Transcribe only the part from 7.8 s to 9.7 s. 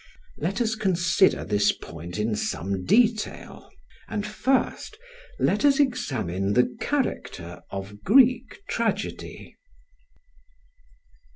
Greek tragedy.